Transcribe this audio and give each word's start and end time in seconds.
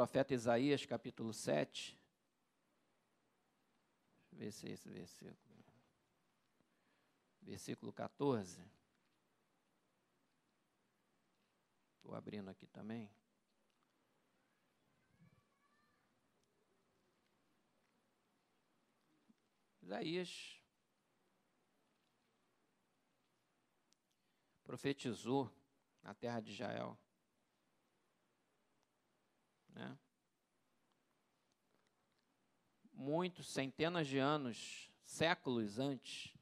profeta 0.00 0.32
Isaías, 0.32 0.86
capítulo 0.86 1.30
7. 1.30 1.94
Deixa 4.32 4.34
eu 4.34 4.38
ver 4.38 4.50
se 4.50 4.66
é 4.66 4.70
esse 4.70 4.88
versículo. 4.88 5.64
Versículo 7.42 7.92
14. 7.92 8.64
Estou 11.96 12.14
abrindo 12.14 12.48
aqui 12.48 12.66
também. 12.66 13.10
Isaías 19.82 20.64
profetizou 24.62 25.52
na 26.02 26.14
terra 26.14 26.40
de 26.40 26.52
Israel. 26.52 26.98
Né? 29.74 29.98
Muitos, 32.92 33.48
centenas 33.48 34.06
de 34.06 34.18
anos, 34.18 34.90
séculos 35.04 35.78
antes, 35.78 36.34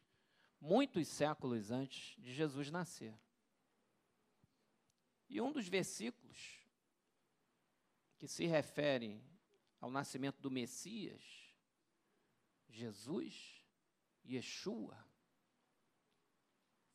muitos 0.60 1.06
séculos 1.08 1.70
antes 1.70 2.16
de 2.20 2.34
Jesus 2.34 2.70
nascer. 2.70 3.18
E 5.28 5.40
um 5.40 5.52
dos 5.52 5.68
versículos 5.68 6.58
que 8.18 8.26
se 8.26 8.46
refere 8.46 9.22
ao 9.80 9.90
nascimento 9.90 10.40
do 10.40 10.50
Messias, 10.50 11.22
Jesus, 12.68 13.64
Yeshua, 14.24 15.06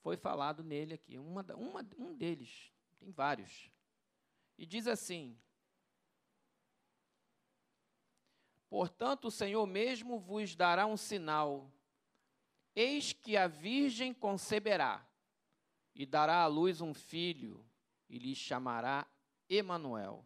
foi 0.01 0.17
falado 0.17 0.63
nele 0.63 0.95
aqui, 0.95 1.17
uma, 1.17 1.41
uma, 1.55 1.87
um 1.97 2.13
deles, 2.13 2.73
tem 2.99 3.09
vários. 3.09 3.71
E 4.57 4.65
diz 4.65 4.85
assim: 4.85 5.39
Portanto, 8.73 9.25
o 9.25 9.31
Senhor 9.31 9.67
mesmo 9.67 10.17
vos 10.17 10.55
dará 10.55 10.87
um 10.87 10.97
sinal. 10.97 11.71
Eis 12.75 13.13
que 13.13 13.37
a 13.37 13.45
virgem 13.45 14.11
conceberá 14.11 15.07
e 15.93 16.07
dará 16.07 16.41
à 16.41 16.47
luz 16.47 16.81
um 16.81 16.91
filho 16.91 17.63
e 18.09 18.17
lhe 18.17 18.33
chamará 18.33 19.05
Emanuel. 19.47 20.25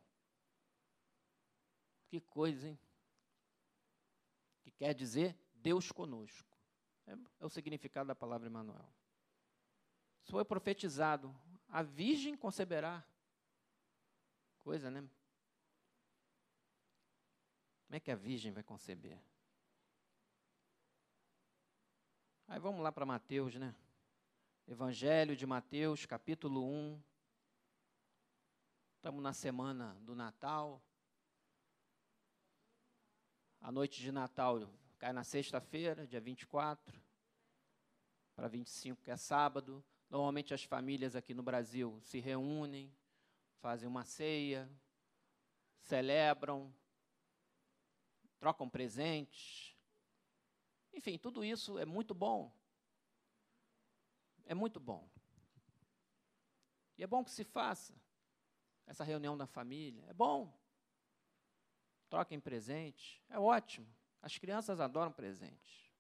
Que 2.08 2.22
coisa, 2.22 2.70
hein? 2.70 2.80
Que 4.62 4.72
quer 4.72 4.94
dizer 4.94 5.38
Deus 5.54 5.92
conosco. 5.92 6.58
É, 7.06 7.18
é 7.42 7.46
o 7.46 7.50
significado 7.50 8.08
da 8.08 8.16
palavra 8.16 8.48
Emanuel. 8.48 8.90
Isso 10.24 10.32
foi 10.32 10.46
profetizado. 10.46 11.38
A 11.68 11.84
virgem 11.84 12.38
conceberá. 12.38 13.06
Coisa, 14.60 14.90
né? 14.90 15.06
Como 17.88 17.96
é 17.96 18.00
que 18.02 18.12
a 18.12 18.16
virgem 18.16 18.52
vai 18.52 18.64
conceber? 18.64 19.18
Aí 22.46 22.60
vamos 22.60 22.82
lá 22.82 22.92
para 22.92 23.06
Mateus, 23.06 23.56
né? 23.56 23.74
Evangelho 24.68 25.38
de 25.38 25.46
Mateus, 25.46 26.06
capítulo 26.06 26.66
1. 26.66 27.02
Estamos 28.98 29.24
na 29.24 29.32
semana 29.32 29.96
do 30.02 30.14
Natal. 30.14 30.84
A 33.62 33.72
noite 33.72 34.02
de 34.02 34.12
Natal 34.12 34.70
cai 34.98 35.14
na 35.14 35.24
sexta-feira, 35.24 36.06
dia 36.06 36.20
24, 36.20 37.02
para 38.36 38.50
25, 38.50 39.02
que 39.02 39.12
é 39.12 39.16
sábado. 39.16 39.82
Normalmente 40.10 40.54
as 40.54 40.66
famílias 40.66 41.16
aqui 41.16 41.34
no 41.34 41.42
Brasil 41.42 41.98
se 42.02 42.20
reúnem, 42.20 42.94
fazem 43.62 43.88
uma 43.88 44.04
ceia, 44.04 44.70
celebram, 45.80 46.76
trocam 48.40 48.70
presentes. 48.70 49.76
Enfim, 50.94 51.18
tudo 51.18 51.44
isso 51.44 51.78
é 51.78 51.86
muito 51.86 52.14
bom. 52.14 52.56
É 54.46 54.54
muito 54.54 54.80
bom. 54.80 55.08
E 56.98 57.04
é 57.04 57.08
bom 57.08 57.24
que 57.24 57.32
se 57.32 57.44
faça 57.44 57.94
essa 58.86 59.04
reunião 59.04 59.38
da 59.38 59.46
família. 59.46 60.06
É 60.08 60.14
bom. 60.14 60.58
Troquem 62.10 62.40
presentes. 62.40 63.22
É 63.30 63.40
ótimo. 63.40 63.88
As 64.22 64.38
crianças 64.38 64.80
adoram 64.80 65.12
presentes. 65.12 65.92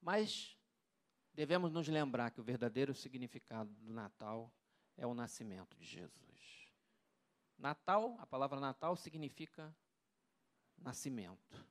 Mas 0.00 0.56
devemos 1.32 1.72
nos 1.72 1.88
lembrar 1.88 2.30
que 2.30 2.40
o 2.40 2.44
verdadeiro 2.44 2.94
significado 2.94 3.72
do 3.76 3.92
Natal 3.92 4.52
é 4.96 5.06
o 5.06 5.14
nascimento 5.14 5.76
de 5.76 5.84
Jesus. 5.86 6.57
Natal, 7.58 8.16
a 8.20 8.26
palavra 8.26 8.60
Natal 8.60 8.94
significa 8.96 9.74
nascimento. 10.78 11.66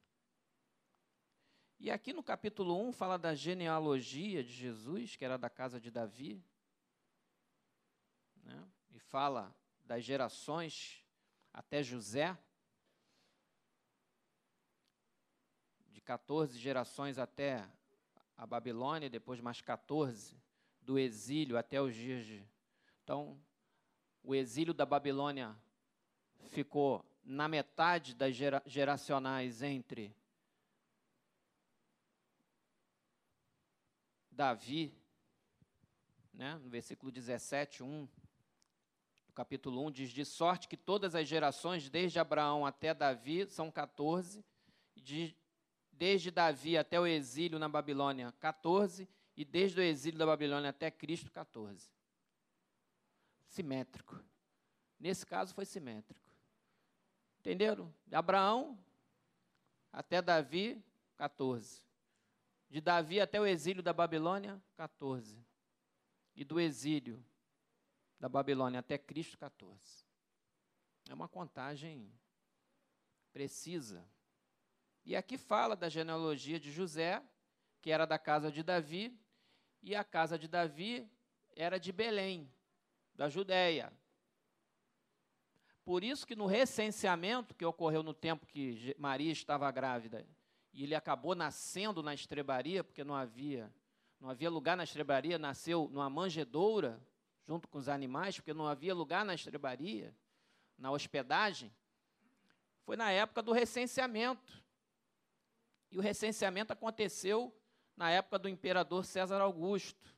E 1.79 1.89
aqui 1.89 2.11
no 2.11 2.21
capítulo 2.21 2.77
1 2.87 2.91
fala 2.91 3.17
da 3.17 3.33
genealogia 3.33 4.43
de 4.43 4.51
Jesus, 4.51 5.15
que 5.15 5.23
era 5.23 5.37
da 5.37 5.49
casa 5.49 5.79
de 5.79 5.89
Davi, 5.89 6.43
né? 8.43 8.67
e 8.91 8.99
fala 8.99 9.55
das 9.85 10.03
gerações 10.03 11.05
até 11.53 11.81
José, 11.81 12.37
de 15.87 16.01
14 16.01 16.59
gerações 16.59 17.17
até 17.17 17.65
a 18.35 18.45
Babilônia, 18.45 19.09
depois 19.09 19.39
mais 19.39 19.61
14, 19.61 20.35
do 20.81 20.99
exílio 20.99 21.57
até 21.57 21.81
os 21.81 21.95
dias 21.95 22.25
de. 22.25 22.47
Então, 23.03 23.39
o 24.21 24.35
exílio 24.35 24.73
da 24.73 24.85
Babilônia 24.85 25.55
ficou 26.45 27.05
na 27.23 27.47
metade 27.47 28.15
das 28.15 28.35
gera, 28.35 28.63
geracionais 28.65 29.61
entre 29.61 30.15
Davi, 34.31 34.93
né, 36.33 36.55
no 36.63 36.69
versículo 36.69 37.11
17, 37.11 37.83
1, 37.83 38.05
do 39.25 39.33
capítulo 39.33 39.85
1, 39.87 39.91
diz: 39.91 40.11
De 40.11 40.23
sorte 40.23 40.67
que 40.67 40.77
todas 40.77 41.15
as 41.15 41.27
gerações, 41.27 41.89
desde 41.89 42.19
Abraão 42.19 42.65
até 42.65 42.93
Davi, 42.93 43.47
são 43.49 43.71
14, 43.71 44.45
de 44.95 45.35
desde 45.91 46.29
Davi 46.29 46.77
até 46.77 46.99
o 46.99 47.07
exílio 47.07 47.57
na 47.57 47.67
Babilônia, 47.67 48.31
14, 48.39 49.09
e 49.35 49.43
desde 49.43 49.79
o 49.79 49.83
exílio 49.83 50.19
da 50.19 50.25
Babilônia 50.25 50.69
até 50.69 50.91
Cristo, 50.91 51.31
14. 51.31 51.89
Simétrico. 53.47 54.23
Nesse 54.99 55.25
caso 55.25 55.53
foi 55.53 55.65
simétrico. 55.65 56.26
Entenderam? 57.47 57.93
De 58.05 58.13
Abraão 58.13 58.77
até 59.89 60.21
Davi, 60.21 60.83
14. 61.15 61.81
De 62.69 62.81
Davi 62.81 63.21
até 63.21 63.39
o 63.39 63.45
exílio 63.45 63.81
da 63.81 63.93
Babilônia, 63.93 64.61
14. 64.75 65.41
E 66.35 66.43
do 66.43 66.59
exílio 66.59 67.25
da 68.19 68.27
Babilônia 68.27 68.81
até 68.81 68.97
Cristo, 68.97 69.37
14. 69.37 69.79
É 71.09 71.13
uma 71.13 71.29
contagem 71.29 72.11
precisa. 73.31 74.05
E 75.05 75.15
aqui 75.15 75.37
fala 75.37 75.73
da 75.73 75.87
genealogia 75.87 76.59
de 76.59 76.69
José, 76.69 77.23
que 77.81 77.91
era 77.91 78.05
da 78.05 78.19
casa 78.19 78.51
de 78.51 78.61
Davi, 78.61 79.17
e 79.81 79.95
a 79.95 80.03
casa 80.03 80.37
de 80.37 80.49
Davi 80.49 81.09
era 81.55 81.79
de 81.79 81.93
Belém, 81.93 82.51
da 83.15 83.29
Judéia. 83.29 83.93
Por 85.87 86.03
isso 86.03 86.27
que 86.27 86.35
no 86.35 86.47
recenseamento 86.47 87.55
que 87.55 87.63
ocorreu 87.63 88.03
no 88.03 88.13
tempo 88.13 88.45
que 88.45 88.93
Maria 88.99 89.31
estava 89.31 89.71
grávida, 89.71 90.27
e 90.73 90.83
ele 90.83 90.93
acabou 90.93 91.33
nascendo 91.33 92.03
na 92.03 92.13
estrebaria, 92.13 92.83
porque 92.83 93.05
não 93.05 93.15
havia, 93.15 93.73
não 94.19 94.29
havia 94.29 94.49
lugar 94.49 94.75
na 94.75 94.83
estrebaria, 94.83 95.39
nasceu 95.39 95.87
numa 95.89 96.09
manjedoura, 96.09 97.01
junto 97.47 97.69
com 97.69 97.77
os 97.77 97.87
animais, 97.87 98.35
porque 98.35 98.53
não 98.53 98.67
havia 98.67 98.93
lugar 98.93 99.23
na 99.23 99.33
estrebaria, 99.33 100.13
na 100.77 100.91
hospedagem. 100.91 101.73
Foi 102.83 102.97
na 102.97 103.09
época 103.09 103.41
do 103.41 103.53
recenseamento. 103.53 104.61
E 105.89 105.97
o 105.97 106.01
recenseamento 106.01 106.73
aconteceu 106.73 107.57
na 107.95 108.11
época 108.11 108.37
do 108.37 108.49
imperador 108.49 109.05
César 109.05 109.39
Augusto. 109.39 110.13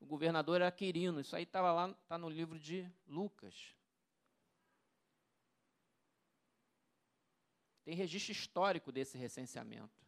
O 0.00 0.06
governador 0.06 0.56
era 0.60 0.72
Quirino. 0.72 1.20
Isso 1.20 1.36
aí 1.36 1.44
estava 1.44 1.72
lá, 1.72 1.88
está 2.02 2.18
no 2.18 2.28
livro 2.28 2.58
de 2.58 2.84
Lucas. 3.06 3.76
Tem 7.84 7.94
registro 7.94 8.32
histórico 8.32 8.90
desse 8.90 9.18
recenseamento. 9.18 10.04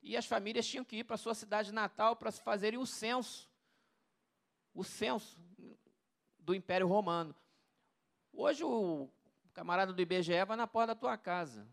E 0.00 0.16
as 0.16 0.26
famílias 0.26 0.66
tinham 0.66 0.84
que 0.84 0.96
ir 0.96 1.04
para 1.04 1.14
a 1.14 1.18
sua 1.18 1.34
cidade 1.34 1.72
natal 1.72 2.14
para 2.14 2.30
fazerem 2.30 2.78
o 2.78 2.86
censo. 2.86 3.50
O 4.72 4.84
censo 4.84 5.38
do 6.38 6.54
Império 6.54 6.86
Romano. 6.86 7.34
Hoje 8.32 8.62
o 8.62 9.08
camarada 9.52 9.92
do 9.92 10.02
IBGE 10.02 10.44
vai 10.44 10.56
na 10.56 10.66
porta 10.66 10.88
da 10.88 11.00
tua 11.00 11.16
casa. 11.16 11.66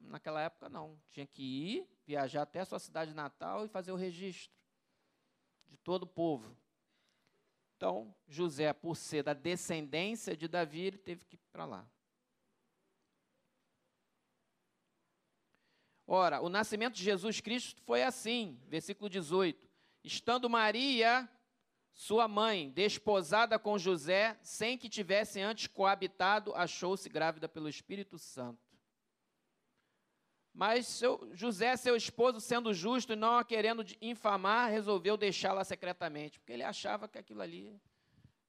Naquela 0.00 0.40
época, 0.40 0.68
não. 0.68 0.98
Tinha 1.10 1.26
que 1.26 1.42
ir, 1.42 1.88
viajar 2.06 2.42
até 2.42 2.60
a 2.60 2.64
sua 2.64 2.78
cidade 2.78 3.14
natal 3.14 3.64
e 3.64 3.68
fazer 3.68 3.92
o 3.92 3.96
registro 3.96 4.56
de 5.68 5.76
todo 5.76 6.04
o 6.04 6.06
povo. 6.06 6.56
Então, 7.76 8.14
José, 8.26 8.72
por 8.72 8.96
ser 8.96 9.22
da 9.22 9.32
descendência 9.32 10.36
de 10.36 10.48
Davi, 10.48 10.80
ele 10.80 10.98
teve 10.98 11.24
que 11.24 11.36
ir 11.36 11.40
para 11.52 11.64
lá. 11.64 11.90
Ora, 16.12 16.40
o 16.40 16.48
nascimento 16.48 16.94
de 16.94 17.04
Jesus 17.04 17.40
Cristo 17.40 17.80
foi 17.82 18.02
assim, 18.02 18.58
versículo 18.66 19.08
18. 19.08 19.70
Estando 20.02 20.50
Maria, 20.50 21.30
sua 21.92 22.26
mãe, 22.26 22.68
desposada 22.68 23.60
com 23.60 23.78
José, 23.78 24.36
sem 24.42 24.76
que 24.76 24.88
tivesse 24.88 25.40
antes 25.40 25.68
coabitado, 25.68 26.52
achou-se 26.56 27.08
grávida 27.08 27.48
pelo 27.48 27.68
Espírito 27.68 28.18
Santo. 28.18 28.58
Mas 30.52 30.88
seu, 30.88 31.30
José, 31.32 31.76
seu 31.76 31.94
esposo, 31.94 32.40
sendo 32.40 32.74
justo 32.74 33.12
e 33.12 33.16
não 33.16 33.38
a 33.38 33.44
querendo 33.44 33.86
infamar, 34.00 34.68
resolveu 34.68 35.16
deixá-la 35.16 35.62
secretamente, 35.62 36.40
porque 36.40 36.52
ele 36.52 36.64
achava 36.64 37.06
que 37.06 37.18
aquilo 37.18 37.40
ali 37.40 37.80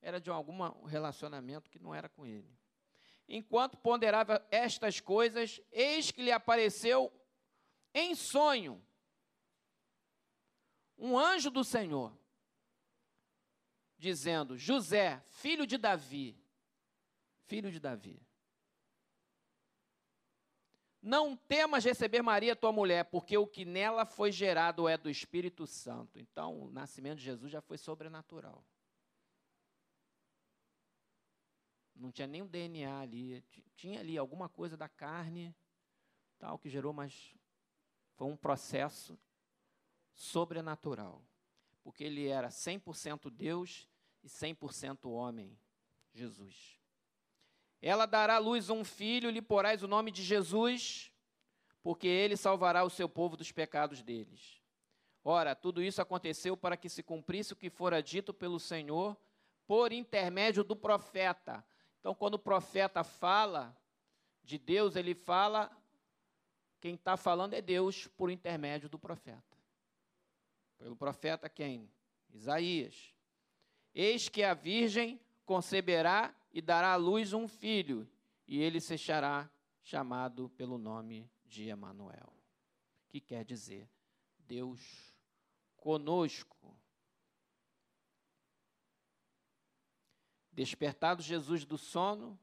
era 0.02 0.20
de 0.20 0.32
algum 0.32 0.64
relacionamento 0.88 1.70
que 1.70 1.78
não 1.78 1.94
era 1.94 2.10
com 2.10 2.26
ele. 2.26 2.58
Enquanto 3.30 3.78
ponderava 3.78 4.44
estas 4.50 5.00
coisas, 5.00 5.62
eis 5.72 6.10
que 6.10 6.24
lhe 6.24 6.32
apareceu 6.32 7.14
em 7.94 8.16
sonho, 8.16 8.84
um 10.98 11.18
anjo 11.18 11.50
do 11.50 11.64
Senhor, 11.64 12.16
dizendo: 13.98 14.58
José, 14.58 15.24
filho 15.30 15.66
de 15.66 15.78
Davi, 15.78 16.38
filho 17.48 17.72
de 17.72 17.80
Davi, 17.80 18.22
não 21.02 21.36
temas 21.36 21.84
receber 21.84 22.22
Maria, 22.22 22.56
tua 22.56 22.72
mulher, 22.72 23.06
porque 23.06 23.36
o 23.36 23.48
que 23.48 23.66
nela 23.66 24.06
foi 24.06 24.32
gerado 24.32 24.88
é 24.88 24.96
do 24.96 25.10
Espírito 25.10 25.66
Santo. 25.66 26.20
Então, 26.20 26.62
o 26.62 26.72
nascimento 26.72 27.18
de 27.18 27.24
Jesus 27.24 27.52
já 27.52 27.60
foi 27.60 27.78
sobrenatural. 27.78 28.64
Não 31.96 32.12
tinha 32.12 32.28
nem 32.28 32.44
o 32.44 32.48
DNA 32.48 33.00
ali, 33.00 33.44
tinha 33.76 34.00
ali 34.00 34.18
alguma 34.18 34.48
coisa 34.48 34.78
da 34.78 34.88
carne, 34.88 35.56
tal, 36.38 36.60
que 36.60 36.70
gerou, 36.70 36.94
mas 36.94 37.36
foi 38.22 38.30
um 38.30 38.38
processo 38.38 39.18
sobrenatural, 40.14 41.24
porque 41.82 42.04
ele 42.04 42.28
era 42.28 42.50
100% 42.50 43.32
Deus 43.32 43.90
e 44.22 44.28
100% 44.28 45.10
homem, 45.10 45.58
Jesus. 46.14 46.80
Ela 47.82 48.06
dará 48.06 48.36
à 48.36 48.38
luz 48.38 48.70
um 48.70 48.84
filho, 48.84 49.32
lhe 49.32 49.42
porás 49.42 49.82
o 49.82 49.88
nome 49.88 50.12
de 50.12 50.22
Jesus, 50.22 51.12
porque 51.82 52.06
ele 52.06 52.38
salvará 52.38 52.84
o 52.84 52.92
seu 52.92 53.10
povo 53.10 53.36
dos 53.36 53.52
pecados 53.52 54.04
deles. 54.04 54.62
Ora, 55.24 55.56
tudo 55.56 55.82
isso 55.82 56.00
aconteceu 56.00 56.56
para 56.56 56.78
que 56.78 56.90
se 56.90 57.02
cumprisse 57.02 57.54
o 57.54 57.56
que 57.56 57.72
fora 57.72 58.04
dito 58.04 58.32
pelo 58.32 58.60
Senhor 58.60 59.18
por 59.66 59.92
intermédio 59.92 60.64
do 60.64 60.76
profeta. 60.76 61.66
Então, 62.00 62.14
quando 62.14 62.36
o 62.36 62.40
profeta 62.40 63.04
fala 63.04 63.76
de 64.44 64.60
Deus, 64.60 64.96
ele 64.96 65.16
fala 65.16 65.76
quem 66.82 66.96
está 66.96 67.16
falando 67.16 67.54
é 67.54 67.62
Deus 67.62 68.08
por 68.08 68.32
intermédio 68.32 68.90
do 68.90 68.98
profeta. 68.98 69.56
Pelo 70.80 70.96
profeta 70.96 71.48
quem? 71.48 71.88
Isaías. 72.34 73.14
Eis 73.94 74.28
que 74.28 74.44
a 74.44 74.56
virgem 74.56 75.22
conceberá 75.46 76.36
e 76.52 76.60
dará 76.60 76.94
à 76.94 76.96
luz 76.96 77.34
um 77.34 77.48
filho, 77.48 78.10
e 78.48 78.60
ele 78.60 78.82
se 78.82 78.98
será 78.98 79.50
chamado 79.84 80.50
pelo 80.50 80.78
nome 80.78 81.30
de 81.46 81.70
Emanuel, 81.70 82.34
que 83.08 83.22
quer 83.22 83.46
dizer 83.46 83.88
Deus 84.40 85.14
conosco. 85.78 86.76
Despertado 90.52 91.22
Jesus 91.22 91.64
do 91.64 91.78
sono, 91.78 92.40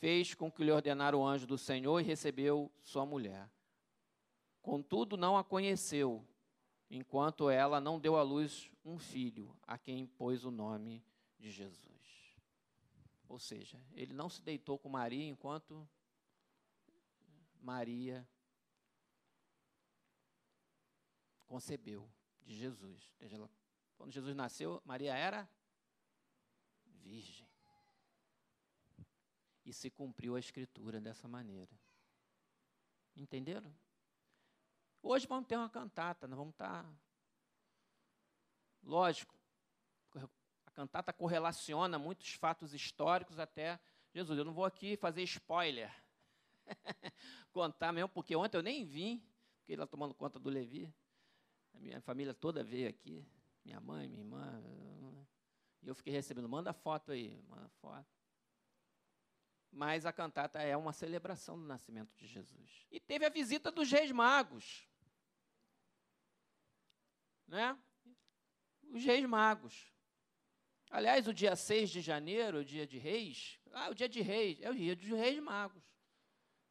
fez 0.00 0.34
com 0.34 0.50
que 0.50 0.64
lhe 0.64 0.72
ordenara 0.72 1.16
o 1.16 1.24
anjo 1.24 1.46
do 1.46 1.58
Senhor 1.58 2.00
e 2.00 2.04
recebeu 2.04 2.72
sua 2.82 3.04
mulher. 3.04 3.48
Contudo, 4.62 5.14
não 5.16 5.36
a 5.36 5.44
conheceu, 5.44 6.26
enquanto 6.90 7.50
ela 7.50 7.80
não 7.80 8.00
deu 8.00 8.16
à 8.16 8.22
luz 8.22 8.70
um 8.82 8.98
filho, 8.98 9.54
a 9.66 9.76
quem 9.76 10.06
pôs 10.06 10.44
o 10.44 10.50
nome 10.50 11.04
de 11.38 11.50
Jesus. 11.50 11.90
Ou 13.28 13.38
seja, 13.38 13.78
ele 13.92 14.14
não 14.14 14.28
se 14.28 14.42
deitou 14.42 14.78
com 14.78 14.88
Maria 14.88 15.28
enquanto 15.28 15.86
Maria 17.60 18.26
concebeu 21.46 22.10
de 22.42 22.54
Jesus. 22.54 23.12
Quando 23.96 24.12
Jesus 24.12 24.34
nasceu, 24.34 24.80
Maria 24.82 25.14
era 25.14 25.48
virgem. 26.86 27.49
E 29.70 29.72
se 29.72 29.88
cumpriu 29.88 30.34
a 30.34 30.40
escritura 30.40 31.00
dessa 31.00 31.28
maneira. 31.28 31.70
Entenderam? 33.14 33.72
Hoje 35.00 35.28
vamos 35.28 35.46
ter 35.46 35.56
uma 35.56 35.70
cantata, 35.70 36.26
nós 36.26 36.36
vamos 36.36 36.54
estar. 36.54 36.82
Tá 36.82 36.92
lógico, 38.82 39.32
a 40.66 40.70
cantata 40.72 41.12
correlaciona 41.12 42.00
muitos 42.00 42.32
fatos 42.32 42.74
históricos 42.74 43.38
até 43.38 43.78
Jesus. 44.12 44.36
Eu 44.36 44.44
não 44.44 44.52
vou 44.52 44.64
aqui 44.64 44.96
fazer 44.96 45.22
spoiler, 45.22 45.94
contar 47.52 47.92
mesmo, 47.92 48.08
porque 48.08 48.34
ontem 48.34 48.56
eu 48.56 48.64
nem 48.64 48.84
vim, 48.84 49.24
fiquei 49.60 49.76
lá 49.76 49.86
tomando 49.86 50.14
conta 50.14 50.40
do 50.40 50.50
Levi. 50.50 50.92
A 51.74 51.78
minha 51.78 52.00
família 52.00 52.34
toda 52.34 52.64
veio 52.64 52.88
aqui, 52.88 53.24
minha 53.64 53.80
mãe, 53.80 54.08
minha 54.08 54.22
irmã. 54.22 54.60
E 55.80 55.86
eu 55.86 55.94
fiquei 55.94 56.12
recebendo, 56.12 56.48
manda 56.48 56.72
foto 56.72 57.12
aí, 57.12 57.40
manda 57.46 57.68
foto 57.80 58.19
mas 59.72 60.04
a 60.04 60.12
cantata 60.12 60.60
é 60.60 60.76
uma 60.76 60.92
celebração 60.92 61.58
do 61.58 61.64
nascimento 61.64 62.14
de 62.16 62.26
Jesus. 62.26 62.86
E 62.90 62.98
teve 62.98 63.24
a 63.24 63.30
visita 63.30 63.70
dos 63.70 63.90
reis 63.90 64.10
magos. 64.10 64.86
Né? 67.46 67.78
Os 68.90 69.04
reis 69.04 69.24
magos. 69.26 69.92
Aliás, 70.90 71.28
o 71.28 71.34
dia 71.34 71.54
6 71.54 71.90
de 71.90 72.00
janeiro, 72.00 72.58
o 72.58 72.64
dia 72.64 72.84
de 72.84 72.98
reis, 72.98 73.60
ah, 73.72 73.90
o 73.90 73.94
dia 73.94 74.08
de 74.08 74.20
reis, 74.20 74.60
é 74.60 74.70
o 74.70 74.74
dia 74.74 74.96
dos 74.96 75.06
reis 75.06 75.40
magos. 75.40 75.84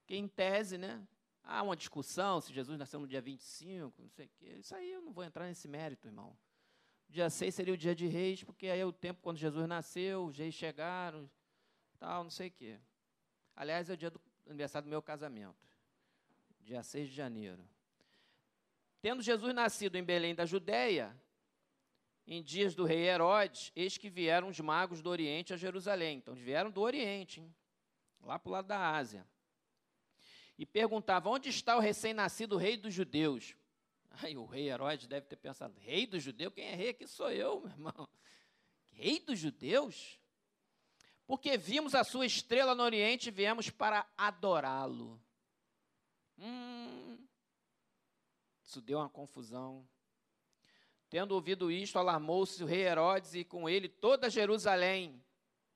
Que 0.05 0.15
em 0.15 0.27
tese, 0.27 0.77
né, 0.77 1.07
há 1.41 1.63
uma 1.63 1.75
discussão 1.75 2.41
se 2.41 2.53
Jesus 2.53 2.77
nasceu 2.77 2.99
no 2.99 3.07
dia 3.07 3.21
25, 3.21 4.01
não 4.01 4.09
sei 4.09 4.25
o 4.25 4.29
quê. 4.37 4.57
Isso 4.59 4.75
aí 4.75 4.91
eu 4.91 5.01
não 5.01 5.13
vou 5.13 5.23
entrar 5.23 5.45
nesse 5.47 5.69
mérito, 5.69 6.07
irmão. 6.07 6.37
Dia 7.07 7.29
6 7.29 7.55
seria 7.55 7.73
o 7.73 7.77
dia 7.77 7.95
de 7.95 8.07
reis, 8.07 8.43
porque 8.43 8.67
aí 8.67 8.79
é 8.79 8.85
o 8.85 8.91
tempo 8.91 9.21
quando 9.21 9.37
Jesus 9.37 9.67
nasceu, 9.67 10.25
os 10.25 10.37
reis 10.37 10.53
chegaram, 10.53 11.29
tal, 11.99 12.23
não 12.23 12.31
sei 12.31 12.47
o 12.47 12.51
quê. 12.51 12.79
Aliás, 13.55 13.89
é 13.89 13.93
o 13.93 13.97
dia 13.97 14.09
do 14.09 14.21
aniversário 14.47 14.87
do 14.87 14.89
meu 14.89 15.01
casamento, 15.01 15.67
dia 16.61 16.81
6 16.81 17.09
de 17.09 17.15
janeiro. 17.15 17.67
Tendo 19.01 19.21
Jesus 19.21 19.53
nascido 19.53 19.95
em 19.95 20.03
Belém 20.03 20.33
da 20.33 20.45
Judéia, 20.45 21.15
em 22.25 22.43
dias 22.43 22.75
do 22.75 22.85
rei 22.85 23.07
Herodes, 23.07 23.71
eis 23.75 23.97
que 23.97 24.09
vieram 24.09 24.49
os 24.49 24.59
magos 24.59 25.01
do 25.01 25.09
Oriente 25.09 25.53
a 25.53 25.57
Jerusalém. 25.57 26.17
Então, 26.17 26.33
vieram 26.33 26.69
do 26.69 26.81
Oriente, 26.81 27.41
hein? 27.41 27.55
lá 28.21 28.37
para 28.37 28.49
o 28.49 28.51
lado 28.51 28.67
da 28.67 28.95
Ásia. 28.95 29.25
E 30.57 30.65
perguntavam: 30.65 31.33
onde 31.33 31.49
está 31.49 31.75
o 31.75 31.79
recém-nascido 31.79 32.57
rei 32.57 32.77
dos 32.77 32.93
judeus? 32.93 33.55
Aí 34.21 34.35
o 34.37 34.45
rei 34.45 34.69
Herodes 34.69 35.07
deve 35.07 35.25
ter 35.25 35.37
pensado: 35.37 35.77
rei 35.79 36.05
dos 36.05 36.21
judeus? 36.21 36.53
Quem 36.53 36.65
é 36.65 36.75
rei 36.75 36.89
aqui 36.89 37.07
sou 37.07 37.31
eu, 37.31 37.61
meu 37.61 37.69
irmão. 37.69 38.09
Rei 38.91 39.19
dos 39.19 39.39
judeus? 39.39 40.19
Porque 41.29 41.59
vimos 41.59 41.93
a 41.93 42.03
sua 42.03 42.25
estrela 42.25 42.73
no 42.73 42.81
Oriente 42.81 43.27
e 43.27 43.31
viemos 43.31 43.69
para 43.69 44.03
adorá-lo. 44.17 45.21
Hum, 46.39 47.23
isso 48.63 48.81
deu 48.81 48.97
uma 48.97 49.09
confusão. 49.09 49.87
Tendo 51.07 51.35
ouvido 51.35 51.69
isto, 51.69 51.99
alarmou-se 51.99 52.63
o 52.63 52.65
rei 52.65 52.81
Herodes 52.81 53.35
e 53.35 53.43
com 53.43 53.69
ele 53.69 53.87
toda 53.87 54.27
Jerusalém, 54.27 55.23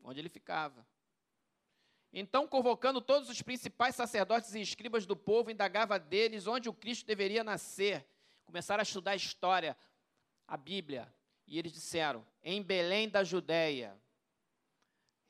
onde 0.02 0.20
ele 0.20 0.28
ficava. 0.28 0.84
Então, 2.12 2.48
convocando 2.48 3.00
todos 3.00 3.30
os 3.30 3.40
principais 3.44 3.96
sacerdotes 3.96 4.56
e 4.56 4.60
escribas 4.60 5.06
do 5.06 5.16
povo, 5.16 5.52
indagava 5.52 6.00
deles 6.00 6.48
onde 6.48 6.68
o 6.68 6.74
Cristo 6.74 7.06
deveria 7.06 7.44
nascer. 7.44 8.04
Começaram 8.44 8.82
a 8.82 8.84
estudar 8.84 9.12
a 9.12 9.16
história, 9.16 9.78
a 10.48 10.58
Bíblia. 10.58 11.14
E 11.46 11.60
eles 11.60 11.72
disseram: 11.72 12.26
em 12.42 12.60
Belém 12.64 13.08
da 13.08 13.24
Judéia. 13.24 14.02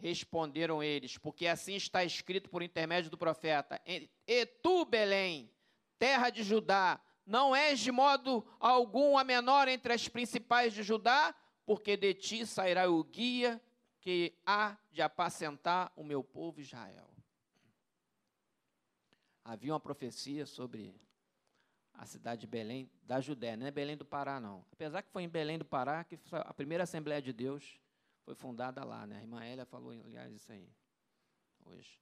Responderam 0.03 0.83
eles, 0.83 1.17
porque 1.17 1.47
assim 1.47 1.75
está 1.75 2.03
escrito 2.03 2.49
por 2.49 2.61
intermédio 2.61 3.09
do 3.09 3.17
profeta: 3.17 3.81
E 4.27 4.45
tu, 4.61 4.83
Belém, 4.83 5.49
terra 5.97 6.29
de 6.29 6.43
Judá, 6.43 6.99
não 7.25 7.55
és 7.55 7.79
de 7.79 7.89
modo 7.89 8.45
algum 8.59 9.17
a 9.17 9.23
menor 9.23 9.69
entre 9.69 9.93
as 9.93 10.09
principais 10.09 10.73
de 10.73 10.83
Judá, 10.83 11.33
porque 11.65 11.95
de 11.95 12.13
ti 12.13 12.45
sairá 12.45 12.89
o 12.89 13.01
guia 13.01 13.61
que 14.01 14.37
há 14.45 14.77
de 14.91 15.01
apacentar 15.01 15.89
o 15.95 16.03
meu 16.03 16.21
povo 16.21 16.59
Israel. 16.59 17.09
Havia 19.41 19.71
uma 19.71 19.79
profecia 19.79 20.45
sobre 20.45 20.93
a 21.93 22.05
cidade 22.05 22.41
de 22.41 22.47
Belém 22.47 22.91
da 23.03 23.21
Judéia, 23.21 23.55
não 23.55 23.67
é 23.67 23.71
Belém 23.71 23.95
do 23.95 24.03
Pará, 24.03 24.37
não. 24.37 24.65
Apesar 24.69 25.01
que 25.01 25.11
foi 25.11 25.23
em 25.23 25.29
Belém 25.29 25.57
do 25.57 25.63
Pará 25.63 26.03
que 26.03 26.19
a 26.29 26.53
primeira 26.53 26.83
Assembleia 26.83 27.21
de 27.21 27.31
Deus 27.31 27.79
foi 28.23 28.35
fundada 28.35 28.83
lá, 28.83 29.05
né? 29.05 29.17
A 29.17 29.21
irmã 29.21 29.43
Hélia 29.43 29.65
falou, 29.65 29.91
aliás, 29.91 30.33
isso 30.33 30.51
aí, 30.51 30.69
hoje. 31.65 31.99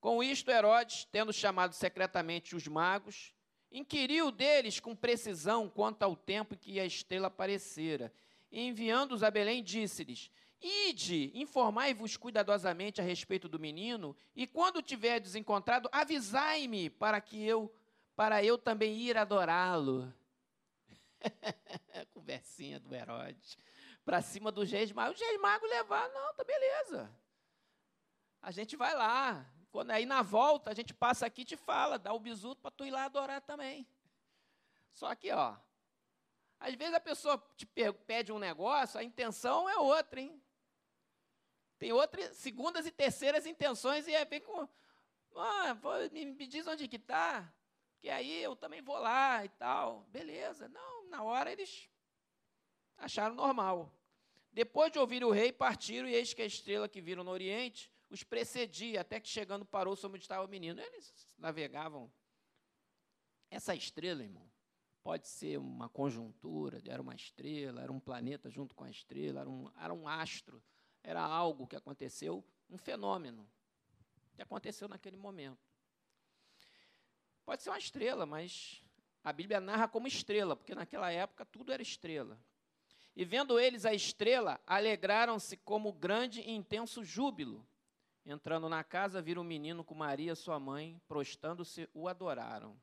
Com 0.00 0.22
isto, 0.22 0.50
Herodes, 0.50 1.04
tendo 1.12 1.32
chamado 1.32 1.74
secretamente 1.74 2.56
os 2.56 2.66
magos, 2.66 3.32
inquiriu 3.70 4.30
deles 4.30 4.80
com 4.80 4.96
precisão 4.96 5.68
quanto 5.68 6.02
ao 6.02 6.16
tempo 6.16 6.54
em 6.54 6.58
que 6.58 6.80
a 6.80 6.84
estrela 6.84 7.28
aparecera. 7.28 8.12
E 8.50 8.60
enviando-os 8.60 9.22
a 9.22 9.30
Belém, 9.30 9.62
disse-lhes: 9.62 10.30
Ide, 10.60 11.30
informai-vos 11.34 12.16
cuidadosamente 12.16 13.00
a 13.00 13.04
respeito 13.04 13.48
do 13.48 13.58
menino, 13.58 14.14
e 14.34 14.46
quando 14.46 14.82
tiverdes 14.82 15.34
encontrado, 15.34 15.88
avisai-me 15.92 16.90
para 16.90 17.20
que 17.20 17.42
eu 17.42 17.72
para 18.14 18.44
eu 18.44 18.58
também 18.58 18.98
ir 18.98 19.16
adorá-lo. 19.16 20.12
Conversinha 22.14 22.78
do 22.80 22.94
Herodes. 22.94 23.56
Para 24.04 24.20
cima 24.20 24.50
magos. 24.92 25.20
Os 25.20 25.26
reis 25.26 25.40
magos 25.40 25.70
levaram, 25.70 26.12
não, 26.12 26.34
tá 26.34 26.44
beleza. 26.44 27.10
A 28.40 28.50
gente 28.50 28.76
vai 28.76 28.94
lá. 28.94 29.46
Quando 29.70 29.90
aí 29.90 30.04
na 30.04 30.22
volta, 30.22 30.70
a 30.70 30.74
gente 30.74 30.92
passa 30.92 31.24
aqui 31.24 31.42
e 31.42 31.46
te 31.46 31.56
fala, 31.56 31.98
dá 31.98 32.12
o 32.12 32.20
bisuto 32.20 32.60
para 32.60 32.70
tu 32.70 32.84
ir 32.84 32.90
lá 32.90 33.04
adorar 33.04 33.40
também. 33.40 33.88
Só 34.92 35.14
que, 35.14 35.30
ó, 35.30 35.56
às 36.60 36.74
vezes 36.74 36.94
a 36.94 37.00
pessoa 37.00 37.42
te 37.56 37.64
pede 37.66 38.30
um 38.30 38.38
negócio, 38.38 39.00
a 39.00 39.04
intenção 39.04 39.68
é 39.68 39.78
outra, 39.78 40.20
hein? 40.20 40.42
Tem 41.78 41.92
outras, 41.92 42.36
segundas 42.36 42.86
e 42.86 42.90
terceiras 42.90 43.46
intenções 43.46 44.06
e 44.06 44.24
bem 44.24 44.40
com. 44.40 44.68
Ah, 45.34 45.74
me, 46.12 46.26
me 46.26 46.46
diz 46.46 46.66
onde 46.66 46.86
que 46.86 46.96
está 46.96 47.50
que 48.02 48.10
aí 48.10 48.42
eu 48.42 48.56
também 48.56 48.82
vou 48.82 48.98
lá 48.98 49.44
e 49.44 49.48
tal. 49.50 50.00
Beleza. 50.10 50.68
Não, 50.68 50.91
na 51.12 51.22
hora 51.22 51.52
eles 51.52 51.88
acharam 52.96 53.34
normal. 53.34 53.94
Depois 54.50 54.90
de 54.90 54.98
ouvir 54.98 55.22
o 55.24 55.30
rei, 55.30 55.52
partiram, 55.52 56.08
e 56.08 56.14
eis 56.14 56.34
que 56.34 56.42
a 56.42 56.46
estrela 56.46 56.88
que 56.88 57.00
viram 57.00 57.22
no 57.22 57.30
Oriente 57.30 57.92
os 58.10 58.22
precedia, 58.22 59.00
até 59.00 59.18
que 59.20 59.28
chegando 59.28 59.64
parou 59.64 59.96
sobre 59.96 60.16
onde 60.16 60.24
estava 60.24 60.44
o 60.44 60.48
menino. 60.48 60.80
Eles 60.80 61.26
navegavam. 61.38 62.12
Essa 63.50 63.74
estrela, 63.74 64.22
irmão, 64.22 64.50
pode 65.02 65.28
ser 65.28 65.58
uma 65.58 65.88
conjuntura, 65.88 66.80
era 66.86 67.00
uma 67.00 67.14
estrela, 67.14 67.82
era 67.82 67.92
um 67.92 68.00
planeta 68.00 68.50
junto 68.50 68.74
com 68.74 68.84
a 68.84 68.90
estrela, 68.90 69.40
era 69.40 69.48
um, 69.48 69.70
era 69.78 69.94
um 69.94 70.08
astro, 70.08 70.62
era 71.02 71.22
algo 71.22 71.66
que 71.66 71.76
aconteceu, 71.76 72.44
um 72.68 72.78
fenômeno 72.78 73.48
que 74.34 74.42
aconteceu 74.42 74.88
naquele 74.88 75.16
momento. 75.16 75.70
Pode 77.44 77.62
ser 77.62 77.70
uma 77.70 77.78
estrela, 77.78 78.24
mas 78.24 78.82
a 79.24 79.32
Bíblia 79.32 79.60
narra 79.60 79.86
como 79.86 80.06
estrela, 80.06 80.56
porque 80.56 80.74
naquela 80.74 81.10
época 81.10 81.44
tudo 81.44 81.72
era 81.72 81.82
estrela. 81.82 82.38
E 83.14 83.24
vendo 83.24 83.58
eles 83.58 83.84
a 83.84 83.92
estrela, 83.92 84.60
alegraram-se 84.66 85.56
como 85.58 85.92
grande 85.92 86.40
e 86.40 86.50
intenso 86.50 87.04
júbilo. 87.04 87.66
Entrando 88.24 88.68
na 88.68 88.82
casa, 88.82 89.20
viram 89.20 89.42
o 89.42 89.44
menino 89.44 89.84
com 89.84 89.94
Maria, 89.94 90.34
sua 90.34 90.58
mãe, 90.58 91.00
prostando-se, 91.06 91.88
o 91.92 92.08
adoraram. 92.08 92.80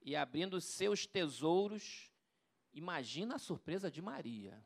E 0.00 0.16
abrindo 0.16 0.60
seus 0.60 1.06
tesouros, 1.06 2.10
imagina 2.72 3.36
a 3.36 3.38
surpresa 3.38 3.90
de 3.90 4.00
Maria. 4.00 4.64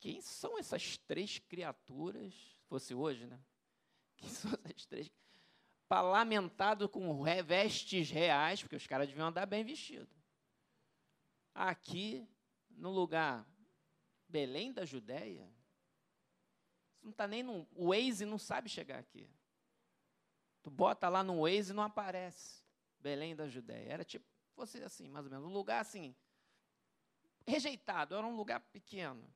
Quem 0.00 0.20
são 0.20 0.58
essas 0.58 0.96
três 0.96 1.38
criaturas? 1.38 2.34
Se 2.34 2.66
fosse 2.66 2.94
hoje, 2.94 3.26
né? 3.26 3.38
Quem 4.16 4.28
são 4.28 4.50
essas 4.64 4.86
três 4.86 5.10
lamentado 6.00 6.88
com 6.88 7.22
vestes 7.44 8.10
reais, 8.10 8.62
porque 8.62 8.76
os 8.76 8.86
caras 8.86 9.08
deviam 9.08 9.28
andar 9.28 9.46
bem 9.46 9.64
vestidos. 9.64 10.16
Aqui, 11.54 12.26
no 12.70 12.90
lugar 12.90 13.46
Belém 14.28 14.72
da 14.72 14.84
Judéia, 14.84 15.52
não 17.02 17.10
está 17.10 17.26
nem 17.26 17.42
no. 17.42 17.66
O 17.74 17.88
Waze 17.88 18.24
não 18.24 18.38
sabe 18.38 18.68
chegar 18.68 18.98
aqui. 18.98 19.28
Tu 20.62 20.70
bota 20.70 21.08
lá 21.08 21.22
no 21.22 21.42
Waze 21.42 21.72
e 21.72 21.74
não 21.74 21.82
aparece. 21.82 22.62
Belém 22.98 23.34
da 23.34 23.48
Judéia. 23.48 23.92
Era 23.92 24.04
tipo, 24.04 24.24
fosse 24.54 24.82
assim, 24.82 25.08
mais 25.08 25.26
ou 25.26 25.30
menos. 25.30 25.46
Um 25.46 25.52
lugar 25.52 25.80
assim, 25.80 26.14
rejeitado, 27.46 28.14
era 28.14 28.26
um 28.26 28.36
lugar 28.36 28.60
pequeno. 28.60 29.28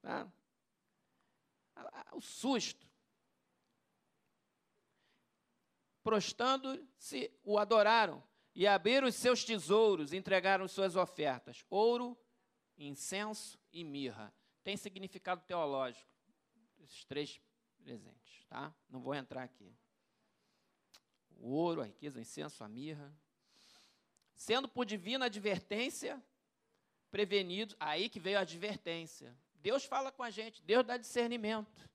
Tá? 0.00 0.30
O 2.12 2.20
susto. 2.20 2.93
Prostando-se, 6.04 7.32
o 7.42 7.58
adoraram 7.58 8.22
e 8.54 8.66
abriram 8.66 9.08
os 9.08 9.14
seus 9.14 9.42
tesouros, 9.42 10.12
entregaram 10.12 10.68
suas 10.68 10.94
ofertas: 10.94 11.64
ouro, 11.70 12.16
incenso 12.76 13.58
e 13.72 13.82
mirra. 13.82 14.32
Tem 14.62 14.76
significado 14.76 15.42
teológico, 15.46 16.08
esses 16.82 17.04
três 17.04 17.40
presentes, 17.82 18.44
tá? 18.48 18.72
Não 18.88 19.00
vou 19.00 19.14
entrar 19.14 19.42
aqui. 19.42 19.74
O 21.38 21.50
ouro, 21.50 21.82
a 21.82 21.86
riqueza, 21.86 22.18
o 22.18 22.22
incenso, 22.22 22.62
a 22.62 22.68
mirra. 22.68 23.12
Sendo 24.34 24.68
por 24.68 24.86
divina 24.86 25.26
advertência, 25.26 26.22
prevenidos, 27.10 27.76
aí 27.78 28.08
que 28.08 28.20
veio 28.20 28.38
a 28.38 28.42
advertência. 28.42 29.36
Deus 29.54 29.84
fala 29.84 30.12
com 30.12 30.22
a 30.22 30.30
gente, 30.30 30.62
Deus 30.62 30.84
dá 30.84 30.96
discernimento. 30.96 31.88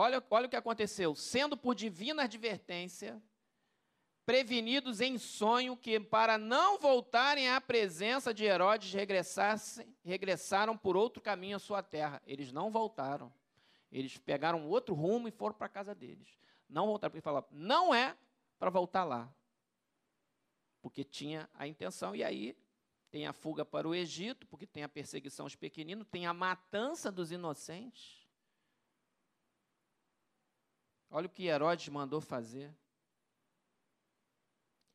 Olha, 0.00 0.22
olha 0.30 0.46
o 0.46 0.48
que 0.48 0.54
aconteceu. 0.54 1.12
Sendo 1.16 1.56
por 1.56 1.74
divina 1.74 2.22
advertência, 2.22 3.20
prevenidos 4.24 5.00
em 5.00 5.18
sonho 5.18 5.76
que, 5.76 5.98
para 5.98 6.38
não 6.38 6.78
voltarem 6.78 7.48
à 7.48 7.60
presença 7.60 8.32
de 8.32 8.44
Herodes, 8.44 8.92
regressaram 10.04 10.78
por 10.78 10.96
outro 10.96 11.20
caminho 11.20 11.56
à 11.56 11.58
sua 11.58 11.82
terra. 11.82 12.22
Eles 12.24 12.52
não 12.52 12.70
voltaram. 12.70 13.32
Eles 13.90 14.16
pegaram 14.16 14.68
outro 14.68 14.94
rumo 14.94 15.26
e 15.26 15.32
foram 15.32 15.56
para 15.56 15.66
a 15.66 15.70
casa 15.70 15.96
deles. 15.96 16.28
Não 16.68 16.86
voltaram, 16.86 17.10
porque 17.10 17.20
falaram, 17.20 17.48
não 17.50 17.92
é 17.92 18.16
para 18.56 18.70
voltar 18.70 19.02
lá. 19.02 19.28
Porque 20.80 21.02
tinha 21.02 21.50
a 21.54 21.66
intenção, 21.66 22.14
e 22.14 22.22
aí 22.22 22.56
tem 23.10 23.26
a 23.26 23.32
fuga 23.32 23.64
para 23.64 23.88
o 23.88 23.96
Egito, 23.96 24.46
porque 24.46 24.64
tem 24.64 24.84
a 24.84 24.88
perseguição 24.88 25.44
aos 25.44 25.56
pequeninos, 25.56 26.06
tem 26.08 26.24
a 26.24 26.32
matança 26.32 27.10
dos 27.10 27.32
inocentes. 27.32 28.17
Olha 31.10 31.26
o 31.26 31.30
que 31.30 31.46
Herodes 31.46 31.88
mandou 31.88 32.20
fazer. 32.20 32.74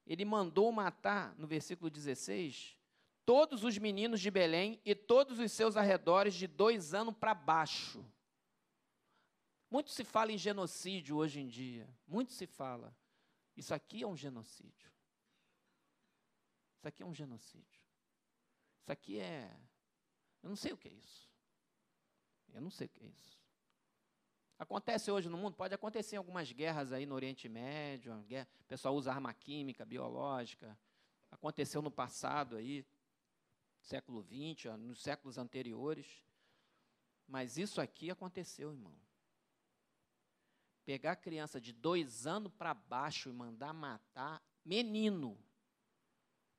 Ele 0.06 0.26
mandou 0.26 0.72
matar, 0.72 1.34
no 1.38 1.48
versículo 1.48 1.90
16, 1.90 2.78
todos 3.26 3.64
os 3.64 3.78
meninos 3.78 4.20
de 4.20 4.30
Belém 4.30 4.80
e 4.84 4.94
todos 4.94 5.40
os 5.40 5.52
seus 5.52 5.78
arredores 5.78 6.34
de 6.34 6.46
dois 6.46 6.94
anos 6.94 7.16
para 7.16 7.34
baixo. 7.34 8.06
Muito 9.70 9.90
se 9.90 10.04
fala 10.04 10.32
em 10.32 10.38
genocídio 10.38 11.18
hoje 11.18 11.40
em 11.40 11.48
dia. 11.48 11.90
Muito 12.08 12.32
se 12.32 12.46
fala. 12.46 12.96
Isso 13.56 13.74
aqui 13.74 14.04
é 14.04 14.08
um 14.08 14.16
genocídio. 14.16 14.92
Isso 16.78 16.88
aqui 16.88 17.02
é 17.02 17.06
um 17.06 17.14
genocídio. 17.14 17.82
Isso 18.82 18.92
aqui 18.92 19.20
é. 19.20 19.50
Eu 20.44 20.50
não 20.50 20.56
sei 20.56 20.74
o 20.74 20.78
que 20.78 20.90
é 20.90 20.92
isso. 20.92 21.32
Eu 22.54 22.62
não 22.62 22.70
sei 22.70 22.88
o 22.88 22.90
que 22.90 23.04
é 23.04 23.08
isso. 23.08 23.43
Acontece 24.58 25.12
hoje 25.12 25.30
no 25.30 25.38
mundo, 25.38 25.56
pode 25.56 25.74
acontecer 25.74 26.16
em 26.16 26.20
algumas 26.20 26.52
guerras 26.52 26.92
aí 26.92 27.06
no 27.06 27.16
Oriente 27.16 27.50
Médio, 27.50 28.16
guerra, 28.28 28.48
o 28.62 28.64
pessoal 28.66 28.96
usa 28.96 29.12
arma 29.12 29.34
química, 29.34 29.86
biológica. 29.86 30.78
Aconteceu 31.32 31.82
no 31.82 31.92
passado 31.92 32.56
aí, 32.56 32.86
século 33.82 34.24
XX, 34.24 34.78
nos 34.78 35.02
séculos 35.02 35.38
anteriores. 35.38 36.24
Mas 37.28 37.58
isso 37.58 37.82
aqui 37.82 38.12
aconteceu, 38.12 38.72
irmão. 38.72 38.96
Pegar 40.86 41.16
criança 41.16 41.60
de 41.60 41.74
dois 41.74 42.28
anos 42.28 42.52
para 42.54 42.74
baixo 42.74 43.30
e 43.30 43.34
mandar 43.34 43.74
matar 43.74 44.42
menino. 44.64 45.38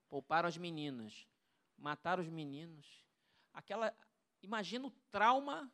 Pouparam 0.08 0.48
as 0.48 0.56
meninas. 0.56 1.26
Mataram 1.76 2.22
os 2.22 2.28
meninos. 2.28 3.04
Aquela. 3.52 3.94
Imagina 4.42 4.86
o 4.86 4.90
trauma 5.10 5.70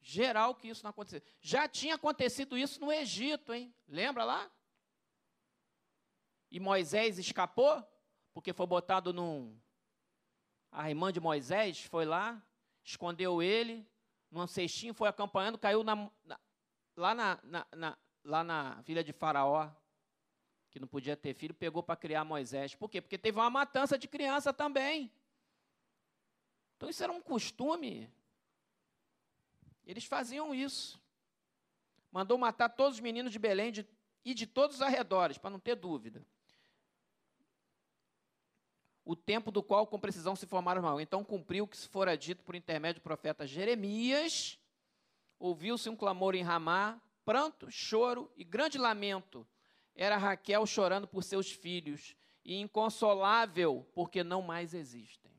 geral 0.00 0.54
que 0.54 0.68
isso 0.68 0.82
não 0.82 0.90
acontecesse. 0.90 1.24
Já 1.40 1.68
tinha 1.68 1.94
acontecido 1.94 2.56
isso 2.56 2.80
no 2.80 2.92
Egito, 2.92 3.52
hein? 3.52 3.74
Lembra 3.86 4.24
lá? 4.24 4.50
E 6.50 6.58
Moisés 6.58 7.18
escapou, 7.18 7.86
porque 8.32 8.52
foi 8.52 8.66
botado 8.66 9.12
num. 9.12 9.58
A 10.70 10.88
irmã 10.88 11.12
de 11.12 11.20
Moisés 11.20 11.82
foi 11.84 12.04
lá, 12.04 12.42
escondeu 12.84 13.42
ele, 13.42 13.86
num 14.30 14.46
cestinho, 14.46 14.94
foi 14.94 15.08
acompanhando, 15.08 15.58
caiu 15.58 15.82
na, 15.82 16.10
na, 16.24 16.40
lá, 16.96 17.14
na, 17.14 17.66
na, 17.74 17.98
lá 18.24 18.44
na 18.44 18.82
filha 18.82 19.02
de 19.02 19.12
Faraó, 19.12 19.70
que 20.70 20.78
não 20.78 20.86
podia 20.86 21.16
ter 21.16 21.34
filho, 21.34 21.54
pegou 21.54 21.82
para 21.82 21.96
criar 21.96 22.24
Moisés. 22.24 22.74
Por 22.74 22.88
quê? 22.88 23.00
Porque 23.00 23.18
teve 23.18 23.38
uma 23.38 23.50
matança 23.50 23.98
de 23.98 24.06
criança 24.06 24.52
também. 24.52 25.10
Então 26.76 26.88
isso 26.88 27.02
era 27.02 27.12
um 27.12 27.20
costume 27.20 28.12
eles 29.88 30.04
faziam 30.04 30.54
isso. 30.54 31.02
Mandou 32.12 32.38
matar 32.38 32.68
todos 32.68 32.98
os 32.98 33.00
meninos 33.00 33.32
de 33.32 33.38
Belém 33.38 33.72
de, 33.72 33.84
e 34.24 34.34
de 34.34 34.46
todos 34.46 34.76
os 34.76 34.82
arredores, 34.82 35.38
para 35.38 35.50
não 35.50 35.58
ter 35.58 35.74
dúvida. 35.74 36.24
o 39.08 39.16
tempo 39.16 39.50
do 39.50 39.62
qual 39.62 39.86
com 39.86 39.98
precisão 39.98 40.36
se 40.36 40.46
formaram 40.46 40.82
mal. 40.82 41.00
Então 41.00 41.24
cumpriu 41.24 41.64
o 41.64 41.66
que 41.66 41.78
se 41.78 41.88
fora 41.88 42.14
dito 42.14 42.44
por 42.44 42.54
intermédio 42.54 43.00
do 43.00 43.04
profeta 43.04 43.46
Jeremias. 43.46 44.58
Ouviu-se 45.38 45.88
um 45.88 45.96
clamor 45.96 46.34
em 46.34 46.42
Ramá, 46.42 47.00
pranto, 47.24 47.70
choro 47.70 48.30
e 48.36 48.44
grande 48.44 48.76
lamento. 48.76 49.48
Era 49.94 50.18
Raquel 50.18 50.66
chorando 50.66 51.08
por 51.08 51.24
seus 51.24 51.50
filhos 51.50 52.14
e 52.44 52.60
inconsolável 52.60 53.88
porque 53.94 54.22
não 54.22 54.42
mais 54.42 54.74
existem. 54.74 55.32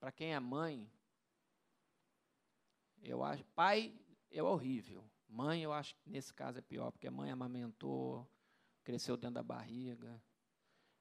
Para 0.00 0.10
quem 0.10 0.32
é 0.32 0.40
mãe, 0.40 0.90
eu 3.02 3.22
acho, 3.22 3.44
pai 3.54 3.94
é 4.30 4.42
horrível. 4.42 5.04
Mãe, 5.28 5.62
eu 5.62 5.72
acho 5.72 5.94
que 5.96 6.08
nesse 6.08 6.32
caso 6.32 6.58
é 6.58 6.62
pior, 6.62 6.90
porque 6.90 7.06
a 7.06 7.10
mãe 7.10 7.30
amamentou, 7.30 8.26
cresceu 8.82 9.16
dentro 9.16 9.34
da 9.34 9.42
barriga. 9.42 10.22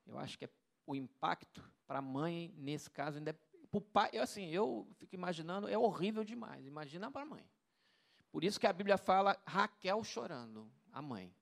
Eu 0.05 0.17
acho 0.17 0.37
que 0.37 0.45
é, 0.45 0.49
o 0.85 0.95
impacto 0.95 1.63
para 1.85 1.99
a 1.99 2.01
mãe, 2.01 2.53
nesse 2.57 2.89
caso, 2.89 3.17
ainda 3.17 3.31
é. 3.31 3.35
Para 3.69 3.77
o 3.79 3.81
pai, 3.81 4.09
eu, 4.13 4.23
assim, 4.23 4.47
eu 4.47 4.87
fico 4.95 5.13
imaginando, 5.13 5.67
é 5.67 5.77
horrível 5.77 6.23
demais. 6.23 6.65
Imagina 6.65 7.11
para 7.11 7.23
a 7.23 7.25
mãe. 7.25 7.45
Por 8.31 8.43
isso 8.43 8.59
que 8.59 8.67
a 8.67 8.71
Bíblia 8.71 8.97
fala 8.97 9.37
Raquel 9.45 10.03
chorando, 10.03 10.71
a 10.91 11.01
mãe. 11.01 11.35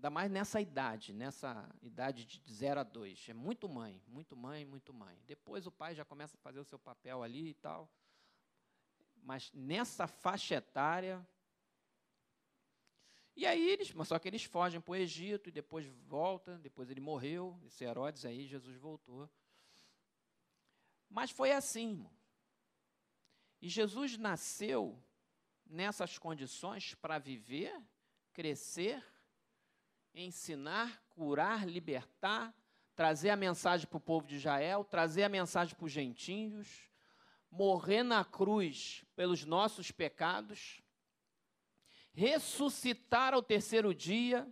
Ainda 0.00 0.08
mais 0.08 0.30
nessa 0.30 0.58
idade, 0.62 1.12
nessa 1.12 1.68
idade 1.82 2.24
de 2.24 2.54
0 2.54 2.80
a 2.80 2.82
2. 2.82 3.28
É 3.28 3.34
muito 3.34 3.68
mãe, 3.68 4.02
muito 4.06 4.34
mãe, 4.34 4.64
muito 4.64 4.94
mãe. 4.94 5.22
Depois 5.26 5.66
o 5.66 5.70
pai 5.70 5.94
já 5.94 6.06
começa 6.06 6.38
a 6.38 6.40
fazer 6.40 6.58
o 6.58 6.64
seu 6.64 6.78
papel 6.78 7.22
ali 7.22 7.50
e 7.50 7.54
tal. 7.54 7.86
Mas 9.22 9.52
nessa 9.52 10.06
faixa 10.06 10.54
etária. 10.54 11.28
E 13.36 13.44
aí 13.44 13.60
eles, 13.68 13.92
mas 13.92 14.08
só 14.08 14.18
que 14.18 14.26
eles 14.26 14.42
fogem 14.42 14.80
para 14.80 14.92
o 14.92 14.96
Egito 14.96 15.50
e 15.50 15.52
depois 15.52 15.84
voltam, 16.06 16.58
depois 16.58 16.88
ele 16.88 16.98
morreu, 16.98 17.60
esse 17.66 17.84
Herodes 17.84 18.24
aí, 18.24 18.46
Jesus 18.46 18.78
voltou. 18.78 19.28
Mas 21.10 21.30
foi 21.30 21.52
assim, 21.52 21.90
irmão. 21.90 22.12
E 23.60 23.68
Jesus 23.68 24.16
nasceu 24.16 24.98
nessas 25.66 26.16
condições 26.16 26.94
para 26.94 27.18
viver, 27.18 27.78
crescer, 28.32 29.04
ensinar, 30.14 31.02
curar, 31.10 31.66
libertar, 31.66 32.54
trazer 32.94 33.30
a 33.30 33.36
mensagem 33.36 33.86
para 33.86 33.96
o 33.96 34.00
povo 34.00 34.26
de 34.26 34.36
Israel, 34.36 34.84
trazer 34.84 35.22
a 35.22 35.28
mensagem 35.28 35.74
para 35.74 35.86
os 35.86 35.92
gentios, 35.92 36.90
morrer 37.50 38.02
na 38.02 38.24
cruz 38.24 39.04
pelos 39.16 39.44
nossos 39.44 39.90
pecados, 39.90 40.82
ressuscitar 42.12 43.34
ao 43.34 43.42
terceiro 43.42 43.94
dia, 43.94 44.46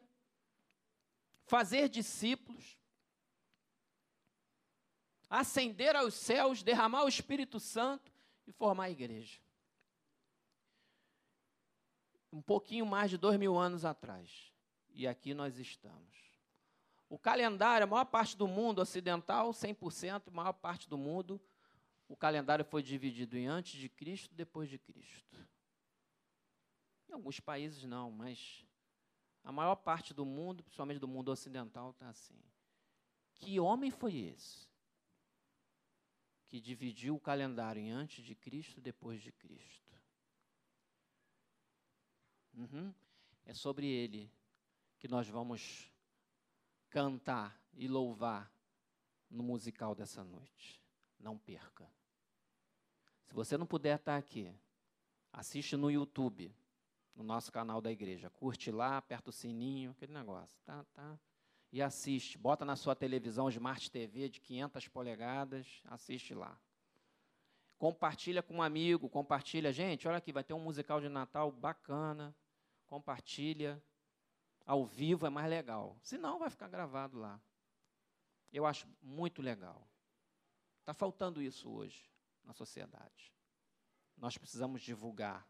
fazer 1.45 1.89
discípulos, 1.89 2.79
ascender 5.29 5.95
aos 5.95 6.15
céus, 6.15 6.63
derramar 6.63 7.05
o 7.05 7.09
Espírito 7.09 7.61
Santo 7.61 8.11
e 8.47 8.53
formar 8.53 8.85
a 8.85 8.91
igreja. 8.91 9.41
Um 12.33 12.43
pouquinho 12.43 12.87
mais 12.87 13.11
de 13.11 13.17
dois 13.17 13.39
mil 13.39 13.59
anos 13.59 13.85
atrás. 13.85 14.53
E 14.91 15.07
aqui 15.07 15.35
nós 15.35 15.59
estamos. 15.59 16.19
O 17.09 17.19
calendário, 17.19 17.85
a 17.85 17.87
maior 17.87 18.05
parte 18.05 18.37
do 18.37 18.47
mundo 18.47 18.81
ocidental, 18.81 19.51
100%, 19.51 20.25
a 20.27 20.31
maior 20.31 20.53
parte 20.53 20.89
do 20.89 20.99
mundo, 20.99 21.41
o 22.07 22.17
calendário 22.17 22.65
foi 22.65 22.83
dividido 22.83 23.37
em 23.37 23.47
antes 23.47 23.81
de 23.81 23.89
Cristo 23.89 24.35
depois 24.35 24.69
de 24.69 24.79
Cristo. 24.79 25.49
Em 27.09 27.15
alguns 27.15 27.41
países 27.41 27.85
não, 27.85 28.11
mas 28.11 28.67
a 29.43 29.51
maior 29.51 29.77
parte 29.77 30.13
do 30.13 30.27
mundo, 30.27 30.63
principalmente 30.63 30.99
do 30.99 31.09
mundo 31.09 31.31
ocidental, 31.31 31.91
está 31.91 32.09
assim. 32.09 32.39
Que 33.35 33.59
homem 33.59 33.91
foi 33.91 34.17
esse? 34.17 34.69
Que 36.47 36.61
dividiu 36.61 37.15
o 37.15 37.21
calendário 37.21 37.81
em 37.81 37.91
antes 37.91 38.25
de 38.25 38.35
Cristo 38.35 38.81
depois 38.81 39.23
de 39.23 39.33
Cristo. 39.33 39.95
Uhum. 42.55 42.93
É 43.47 43.55
sobre 43.55 43.87
ele 43.87 44.31
que 44.99 45.09
nós 45.09 45.29
vamos 45.29 45.91
cantar 46.91 47.59
e 47.75 47.87
louvar 47.87 48.53
no 49.31 49.43
musical 49.43 49.95
dessa 49.95 50.25
noite. 50.25 50.83
Não 51.19 51.39
perca. 51.39 51.89
Se 53.27 53.35
você 53.35 53.57
não 53.57 53.67
puder 53.67 53.99
estar 53.99 54.17
aqui, 54.17 54.53
assiste 55.33 55.77
no 55.77 55.91
YouTube, 55.91 56.55
no 57.15 57.23
nosso 57.23 57.53
canal 57.53 57.81
da 57.81 57.91
igreja. 57.91 58.31
Curte 58.31 58.71
lá, 58.71 58.97
aperta 58.97 59.31
o 59.31 59.33
sininho, 59.33 59.91
aquele 59.91 60.13
negócio, 60.13 60.59
tá, 60.65 60.85
tá. 60.95 61.19
E 61.71 61.83
assiste, 61.83 62.39
bota 62.39 62.65
na 62.65 62.77
sua 62.77 62.97
televisão 62.97 63.49
Smart 63.51 63.91
TV 63.91 64.29
de 64.29 64.41
500 64.41 64.89
polegadas, 64.89 65.83
assiste 65.85 66.33
lá. 66.33 66.59
Compartilha 67.77 68.43
com 68.43 68.55
um 68.55 68.63
amigo, 68.63 69.09
compartilha, 69.09 69.73
gente, 69.73 70.09
olha 70.09 70.17
aqui, 70.17 70.33
vai 70.33 70.43
ter 70.43 70.55
um 70.55 70.61
musical 70.61 71.01
de 71.01 71.09
Natal 71.09 71.53
bacana. 71.53 72.35
Compartilha. 72.87 73.81
Ao 74.69 74.85
vivo 74.85 75.25
é 75.25 75.31
mais 75.31 75.49
legal. 75.49 75.97
Se 76.03 76.19
não, 76.19 76.39
vai 76.39 76.51
ficar 76.51 76.69
gravado 76.69 77.19
lá. 77.19 77.41
Eu 78.53 78.67
acho 78.67 78.87
muito 79.01 79.41
legal. 79.41 79.89
Está 80.81 80.93
faltando 80.93 81.41
isso 81.41 81.71
hoje 81.71 82.13
na 82.45 82.53
sociedade. 82.53 83.33
Nós 84.15 84.37
precisamos 84.37 84.83
divulgar 84.83 85.49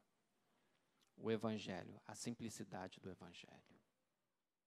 o 1.17 1.33
Evangelho, 1.33 2.01
a 2.07 2.15
simplicidade 2.15 3.01
do 3.01 3.11
Evangelho. 3.11 3.78